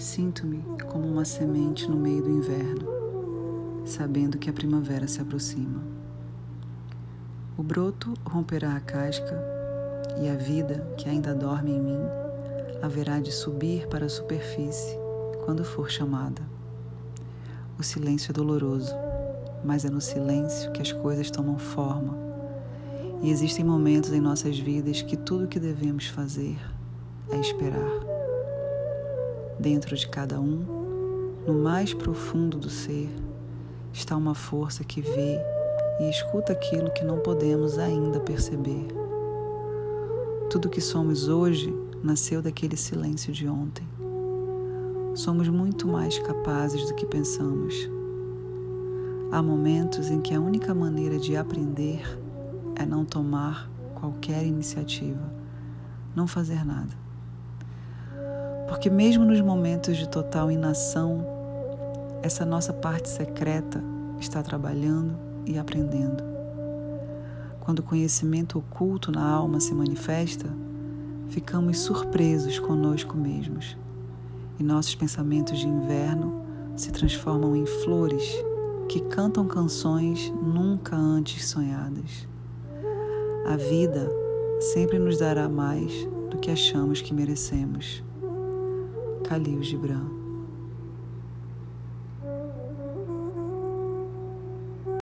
[0.00, 2.88] Sinto-me como uma semente no meio do inverno,
[3.84, 5.82] sabendo que a primavera se aproxima.
[7.54, 9.38] O broto romperá a casca
[10.18, 12.00] e a vida que ainda dorme em mim
[12.80, 14.96] haverá de subir para a superfície
[15.44, 16.40] quando for chamada.
[17.78, 18.94] O silêncio é doloroso,
[19.62, 22.16] mas é no silêncio que as coisas tomam forma.
[23.20, 26.58] E existem momentos em nossas vidas que tudo o que devemos fazer
[27.30, 28.19] é esperar
[29.60, 30.64] Dentro de cada um,
[31.46, 33.10] no mais profundo do ser,
[33.92, 35.38] está uma força que vê
[36.00, 38.88] e escuta aquilo que não podemos ainda perceber.
[40.48, 41.70] Tudo que somos hoje
[42.02, 43.86] nasceu daquele silêncio de ontem.
[45.14, 47.74] Somos muito mais capazes do que pensamos.
[49.30, 52.18] Há momentos em que a única maneira de aprender
[52.76, 55.30] é não tomar qualquer iniciativa,
[56.16, 57.09] não fazer nada.
[58.70, 61.26] Porque, mesmo nos momentos de total inação,
[62.22, 63.82] essa nossa parte secreta
[64.20, 66.22] está trabalhando e aprendendo.
[67.58, 70.46] Quando o conhecimento oculto na alma se manifesta,
[71.30, 73.76] ficamos surpresos conosco mesmos
[74.56, 76.44] e nossos pensamentos de inverno
[76.76, 78.32] se transformam em flores
[78.88, 82.28] que cantam canções nunca antes sonhadas.
[83.46, 84.08] A vida
[84.60, 85.92] sempre nos dará mais
[86.30, 88.08] do que achamos que merecemos.
[89.24, 90.19] Khalil Gibran.